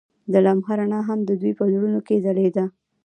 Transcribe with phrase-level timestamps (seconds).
[0.31, 2.65] د لمحه رڼا هم د دوی په زړونو کې ځلېده.